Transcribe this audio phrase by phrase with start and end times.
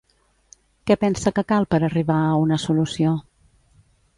[0.91, 3.13] Què pensa que cal per arribar a una solució?